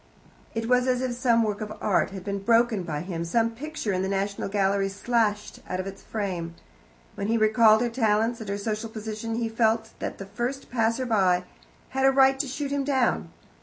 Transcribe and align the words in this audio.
It 0.55 0.67
was 0.67 0.87
as 0.87 0.99
if 1.03 1.11
some 1.13 1.43
work 1.43 1.61
of 1.61 1.73
art 1.79 2.09
had 2.09 2.23
been 2.23 2.39
broken 2.39 2.81
by 2.81 3.01
him, 3.01 3.23
some 3.23 3.51
picture 3.51 3.93
in 3.93 4.01
the 4.01 4.09
National 4.09 4.49
Gallery 4.49 4.89
slashed 4.89 5.59
out 5.69 5.79
of 5.79 5.85
its 5.85 6.01
frame. 6.01 6.55
When 7.13 7.27
he 7.27 7.37
recalled 7.37 7.81
her 7.81 7.89
talents 7.89 8.39
and 8.39 8.49
her 8.49 8.57
social 8.57 8.89
position, 8.89 9.35
he 9.35 9.47
felt 9.47 9.91
that 9.99 10.17
the 10.17 10.25
first 10.25 10.71
passerby 10.71 11.45
had 11.89 12.05
a 12.07 12.11
right 12.11 12.39
to 12.39 12.47
shoot 12.47 12.71
him 12.71 12.83
down. 12.83 13.29